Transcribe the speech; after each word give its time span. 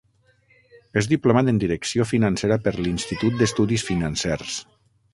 És 1.01 1.09
diplomat 1.11 1.51
en 1.53 1.59
Direcció 1.65 2.09
Financera 2.13 2.59
per 2.65 2.75
l’Institut 2.81 3.39
d’Estudis 3.43 3.89
Financers. 3.93 4.61